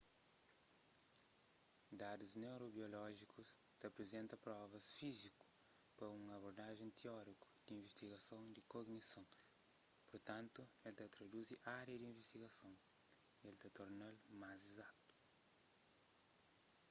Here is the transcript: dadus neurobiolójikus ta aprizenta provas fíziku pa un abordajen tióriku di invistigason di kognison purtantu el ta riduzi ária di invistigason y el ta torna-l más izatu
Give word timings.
dadus 1.99 2.31
neurobiolójikus 2.43 3.49
ta 3.79 3.85
aprizenta 3.89 4.35
provas 4.45 4.87
fíziku 4.99 5.41
pa 5.97 6.05
un 6.15 6.23
abordajen 6.37 6.91
tióriku 7.01 7.45
di 7.65 7.69
invistigason 7.77 8.43
di 8.55 8.61
kognison 8.73 9.27
purtantu 10.09 10.61
el 10.87 10.93
ta 10.99 11.05
riduzi 11.21 11.55
ária 11.79 11.95
di 11.99 12.05
invistigason 12.11 12.73
y 13.41 13.43
el 13.49 13.55
ta 13.61 13.67
torna-l 13.77 14.17
más 14.41 14.59
izatu 14.71 15.05